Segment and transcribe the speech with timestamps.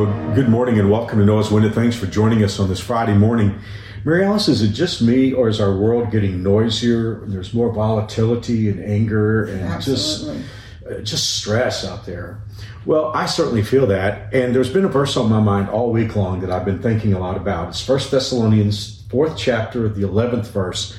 [0.00, 1.68] Well, good morning and welcome to Noah's Window.
[1.68, 3.58] Thanks for joining us on this Friday morning.
[4.02, 7.20] Mary Alice, is it just me or is our world getting noisier?
[7.26, 10.42] There's more volatility and anger and Absolutely.
[10.86, 12.40] just uh, just stress out there.
[12.86, 16.16] Well, I certainly feel that, and there's been a verse on my mind all week
[16.16, 17.68] long that I've been thinking a lot about.
[17.68, 20.96] It's First Thessalonians, fourth chapter, the eleventh verse.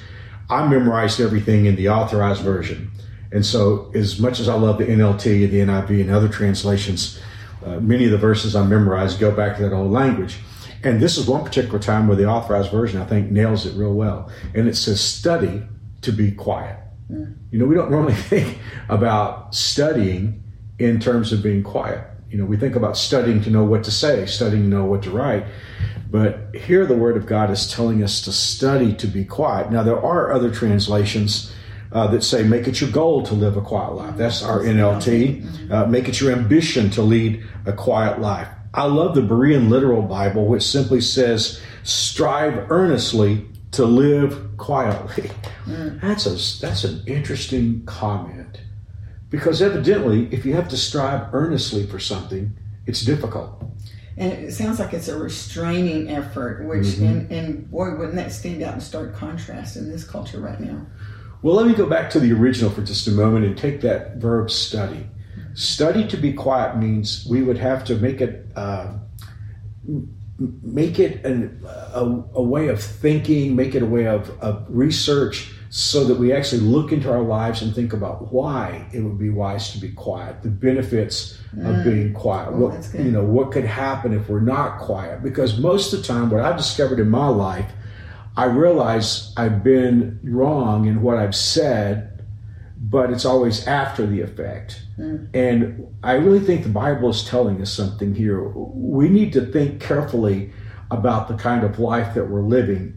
[0.48, 2.92] I memorized everything in the authorized version,
[3.32, 7.20] and so as much as I love the NLT and the NIV and other translations,
[7.66, 10.40] uh, many of the verses I memorized go back to that old language.
[10.84, 13.94] And this is one particular time where the authorized version, I think, nails it real
[13.94, 14.32] well.
[14.56, 15.64] And it says, study
[16.02, 16.78] to be quiet.
[17.10, 18.58] You know, we don't normally think
[18.90, 20.44] about studying
[20.80, 22.08] in terms of being quiet.
[22.30, 25.04] You know, we think about studying to know what to say, studying to know what
[25.04, 25.46] to write.
[26.10, 29.72] But here the Word of God is telling us to study to be quiet.
[29.72, 31.54] Now, there are other translations
[31.92, 34.16] uh, that say, make it your goal to live a quiet life.
[34.18, 35.72] That's our NLT.
[35.72, 38.48] Uh, make it your ambition to lead a quiet life.
[38.74, 45.32] I love the Berean Literal Bible, which simply says, strive earnestly to live quietly.
[45.68, 48.62] That's a that's an interesting comment
[49.30, 52.52] because evidently, if you have to strive earnestly for something,
[52.86, 53.64] it's difficult.
[54.18, 57.06] And it sounds like it's a restraining effort, which, Mm-hmm.
[57.06, 60.86] and, and boy, wouldn't that stand out in stark contrast in this culture right now?
[61.42, 64.18] Well, let me go back to the original for just a moment and take that
[64.18, 65.08] verb study.
[65.54, 68.94] Study to be quiet means we would have to make it uh,
[70.38, 72.04] make it an, a,
[72.34, 76.62] a way of thinking, make it a way of, of research, so that we actually
[76.62, 80.42] look into our lives and think about why it would be wise to be quiet,
[80.42, 82.50] the benefits of being quiet.
[82.52, 85.24] Oh, what you know, what could happen if we're not quiet?
[85.24, 87.72] Because most of the time, what I've discovered in my life
[88.38, 92.24] I realize I've been wrong in what I've said,
[92.78, 94.84] but it's always after the effect.
[94.98, 95.30] Mm.
[95.34, 98.42] And I really think the Bible is telling us something here.
[98.44, 100.54] We need to think carefully
[100.90, 102.94] about the kind of life that we're living.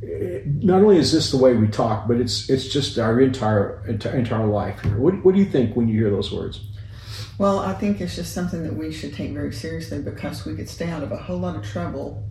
[0.63, 4.17] Not only is this the way we talk, but it's it's just our entire entire,
[4.17, 4.99] entire life here.
[4.99, 6.61] What, what do you think when you hear those words?
[7.39, 10.69] Well, I think it's just something that we should take very seriously because we could
[10.69, 12.25] stay out of a whole lot of trouble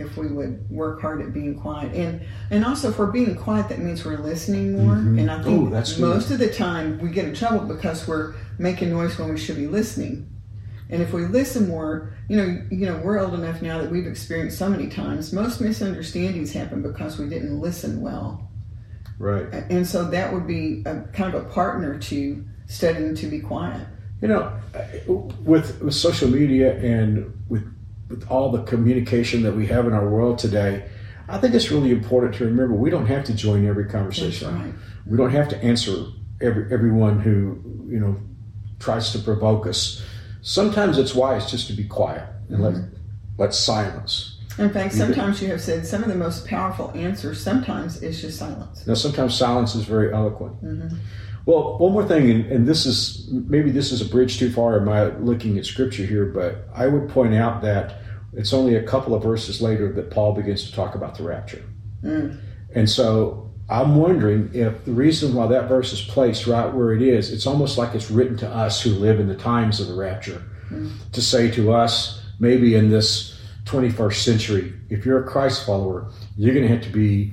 [0.00, 1.94] if we would work hard at being quiet.
[1.94, 4.96] And and also if we're being quiet, that means we're listening more.
[4.96, 5.18] Mm-hmm.
[5.18, 8.90] And I think Ooh, most of the time we get in trouble because we're making
[8.90, 10.26] noise when we should be listening.
[10.88, 14.06] And if we listen more, you know, you know, we're old enough now that we've
[14.06, 15.32] experienced so many times.
[15.32, 18.50] Most misunderstandings happen because we didn't listen well.
[19.18, 19.46] Right.
[19.70, 23.86] And so that would be a, kind of a partner to studying to be quiet.
[24.20, 24.52] You know,
[25.38, 27.64] with, with social media and with
[28.10, 30.84] with all the communication that we have in our world today,
[31.28, 34.54] I think it's really important to remember we don't have to join every conversation.
[34.54, 34.74] Right.
[35.06, 36.06] We don't have to answer
[36.40, 38.16] every everyone who you know
[38.80, 40.02] tries to provoke us.
[40.42, 42.94] Sometimes it's wise just to be quiet and let mm-hmm.
[43.38, 44.36] let silence.
[44.58, 48.38] In fact, sometimes you have said some of the most powerful answers sometimes is just
[48.38, 48.86] silence.
[48.86, 50.62] Now, sometimes silence is very eloquent.
[50.62, 50.96] Mm-hmm.
[51.46, 54.76] Well, one more thing, and, and this is maybe this is a bridge too far
[54.76, 57.99] in my looking at scripture here, but I would point out that
[58.32, 61.64] it's only a couple of verses later that Paul begins to talk about the rapture.
[62.00, 62.36] Hmm.
[62.74, 67.02] And so I'm wondering if the reason why that verse is placed right where it
[67.02, 69.94] is, it's almost like it's written to us who live in the times of the
[69.94, 70.90] rapture hmm.
[71.12, 76.54] to say to us, maybe in this 21st century, if you're a Christ follower, you're
[76.54, 77.32] going to have to be,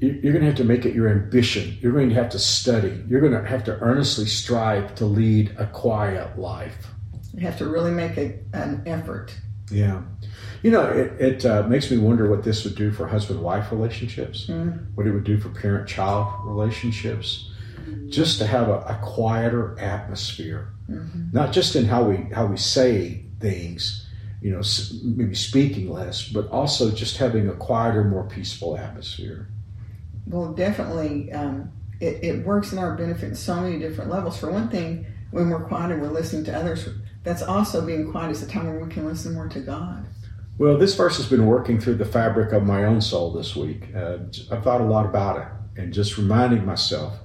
[0.00, 1.76] you- you're going to have to make it your ambition.
[1.80, 3.02] You're going to have to study.
[3.08, 6.86] You're going to have to earnestly strive to lead a quiet life.
[7.34, 9.34] You have to really make a, an effort.
[9.70, 10.02] Yeah.
[10.62, 13.70] You know, it, it uh, makes me wonder what this would do for husband wife
[13.72, 14.48] relationships,
[14.94, 17.50] what it would do for parent child relationships,
[18.08, 20.72] just to have a, a quieter atmosphere,
[21.32, 24.06] not just in how we how we say things,
[24.40, 24.62] you know,
[25.02, 29.48] maybe speaking less, but also just having a quieter, more peaceful atmosphere.
[30.26, 34.38] Well, definitely, um, it, it works in our benefit in so many different levels.
[34.38, 36.88] For one thing, when we're quiet and we're listening to others,
[37.26, 40.06] that's also being quiet is a time where we can listen more to God.
[40.58, 43.88] Well, this verse has been working through the fabric of my own soul this week.
[43.94, 44.18] Uh,
[44.50, 47.18] I've thought a lot about it and just reminding myself,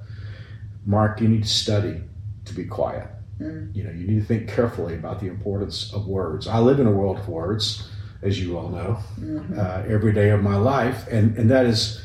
[0.88, 2.01] Mark, you need to study
[2.45, 3.07] to be quiet.
[3.74, 6.47] You know, you need to think carefully about the importance of words.
[6.47, 7.89] I live in a world of words,
[8.24, 9.00] as you all know,
[9.57, 12.01] uh, every day of my life, and and that is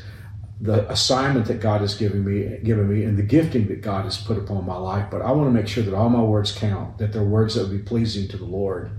[0.59, 4.17] the assignment that God has given me, given me, and the gifting that God has
[4.17, 5.07] put upon my life.
[5.11, 7.63] But I want to make sure that all my words count, that they're words that
[7.63, 8.91] will be pleasing to the Lord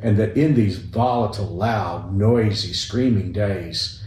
[0.00, 4.02] and that in these volatile, loud, noisy, screaming days,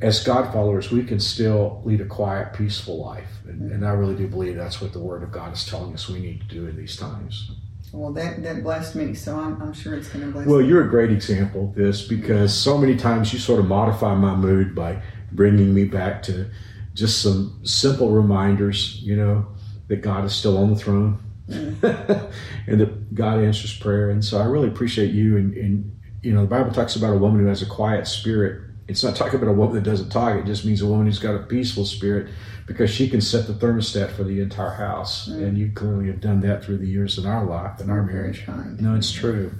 [0.00, 3.30] as God followers, we can still lead a quiet, peaceful life.
[3.46, 6.08] And, and I really do believe that's what the Word of God is telling us
[6.08, 7.52] we need to do in these times.
[7.92, 10.68] Well, that, that blessed me, so I'm, I'm sure it's going to bless Well, you.
[10.68, 14.34] you're a great example of this because so many times you sort of modify my
[14.34, 15.02] mood by
[15.34, 16.50] bringing me back to
[16.94, 19.46] just some simple reminders, you know,
[19.88, 21.18] that God is still on the throne
[21.48, 24.10] and that God answers prayer.
[24.10, 25.36] And so I really appreciate you.
[25.36, 28.62] And, and, you know, the Bible talks about a woman who has a quiet spirit.
[28.88, 30.36] It's not talking about a woman that doesn't talk.
[30.36, 32.28] It just means a woman who's got a peaceful spirit
[32.66, 35.28] because she can set the thermostat for the entire house.
[35.28, 35.42] Mm.
[35.42, 38.46] And you clearly have done that through the years in our life, in our marriage.
[38.80, 39.52] No, it's true.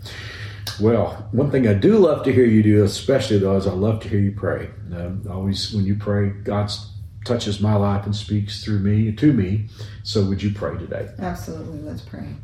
[0.81, 4.01] Well, one thing I do love to hear you do, especially though, is I love
[4.03, 4.71] to hear you pray.
[4.93, 6.71] Um, always, when you pray, God
[7.25, 9.69] touches my life and speaks through me to me.
[10.03, 11.09] So, would you pray today?
[11.19, 11.81] Absolutely.
[11.81, 12.35] Let's pray.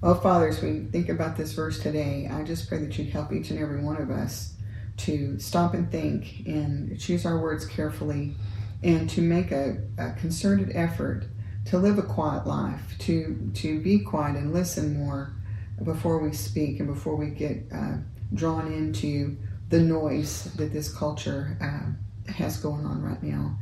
[0.00, 3.32] Well, Father, as we think about this verse today, I just pray that you'd help
[3.32, 4.54] each and every one of us
[4.98, 8.34] to stop and think and choose our words carefully
[8.82, 11.24] and to make a, a concerted effort
[11.66, 15.34] to live a quiet life, to, to be quiet and listen more
[15.84, 17.96] before we speak and before we get uh,
[18.34, 19.36] drawn into
[19.68, 23.56] the noise that this culture uh, has going on right now.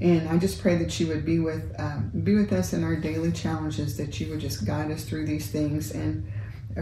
[0.00, 2.96] And I just pray that you would be with um, be with us in our
[2.96, 3.96] daily challenges.
[3.96, 5.92] That you would just guide us through these things.
[5.92, 6.26] And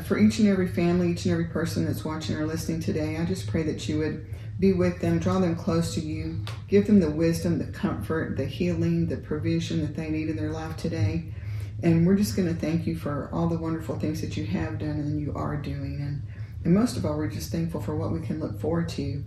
[0.04, 3.26] for each and every family, each and every person that's watching or listening today, I
[3.26, 4.26] just pray that you would
[4.58, 8.46] be with them, draw them close to you, give them the wisdom, the comfort, the
[8.46, 11.34] healing, the provision that they need in their life today.
[11.82, 14.78] And we're just going to thank you for all the wonderful things that you have
[14.78, 15.98] done and you are doing.
[16.00, 16.22] And,
[16.64, 19.24] and most of all, we're just thankful for what we can look forward to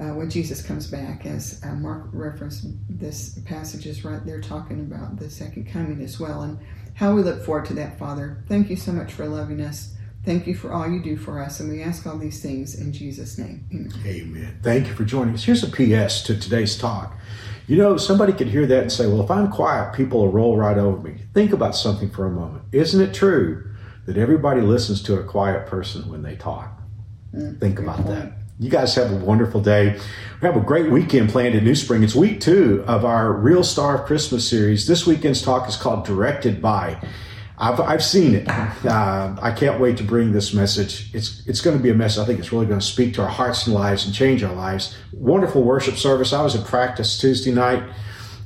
[0.00, 4.80] uh, when Jesus comes back, as uh, Mark referenced, this passage is right there talking
[4.80, 6.58] about the second coming as well, and
[6.94, 8.44] how we look forward to that, Father.
[8.48, 9.94] Thank you so much for loving us.
[10.24, 12.92] Thank you for all you do for us, and we ask all these things in
[12.92, 13.64] Jesus' name.
[13.72, 13.92] Amen.
[14.06, 14.58] Amen.
[14.62, 15.44] Thank you for joining us.
[15.44, 17.16] Here's a PS to today's talk.
[17.66, 20.56] You know, somebody could hear that and say, well, if I'm quiet, people will roll
[20.56, 21.18] right over me.
[21.34, 22.64] Think about something for a moment.
[22.72, 23.70] Isn't it true
[24.06, 26.80] that everybody listens to a quiet person when they talk?
[27.34, 28.32] Mm, Think about that.
[28.58, 29.98] You guys have a wonderful day.
[30.40, 32.02] We have a great weekend planned at New Spring.
[32.02, 34.86] It's week two of our Real Star of Christmas series.
[34.86, 37.00] This weekend's talk is called Directed By.
[37.60, 38.48] I've, I've seen it.
[38.84, 41.10] Uh, I can't wait to bring this message.
[41.12, 42.20] It's it's going to be a message.
[42.22, 44.54] I think it's really going to speak to our hearts and lives and change our
[44.54, 44.96] lives.
[45.12, 46.32] Wonderful worship service.
[46.32, 47.82] I was in practice Tuesday night.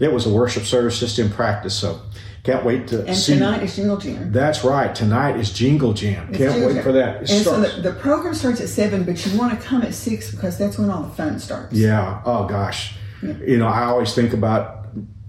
[0.01, 1.75] It was a worship service just in practice.
[1.75, 2.01] So
[2.45, 3.35] can't wait to And see.
[3.35, 4.33] tonight is Jingle Jam.
[4.33, 4.93] That's right.
[4.95, 6.29] Tonight is Jingle Jam.
[6.31, 7.23] It's Can't Jingle wait for that.
[7.23, 9.95] It And so the, the program starts at 7, but you want to come at
[9.95, 11.75] 6 because that's when all the fun starts.
[11.75, 12.23] Yeah.
[12.25, 12.95] Oh gosh.
[13.23, 14.82] You know, I always think about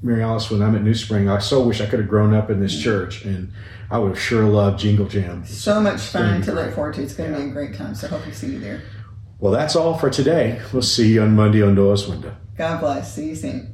[0.04, 1.30] Mary Alice when I'm at New Spring.
[1.30, 3.52] I so wish I could have grown up in this church, and
[3.90, 5.46] I would have sure loved Jingle Jam.
[5.46, 7.04] So much fun gonna look forward to.
[7.04, 7.96] It's going to be a great time.
[7.96, 8.82] So hope we see you there.
[9.40, 10.62] Well, that's all for today.
[10.72, 12.36] We'll see you on Monday on Noah's Window.
[12.58, 13.16] God bless.
[13.16, 13.73] See you soon.